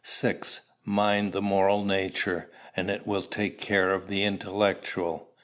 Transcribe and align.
6. 0.03 0.61
Mind 0.83 1.31
the 1.31 1.43
moral 1.43 1.85
nature, 1.85 2.49
and 2.75 2.89
it 2.89 3.05
will 3.05 3.21
take 3.21 3.61
care 3.61 3.93
of 3.93 4.07
the 4.07 4.23
intellectual. 4.23 5.29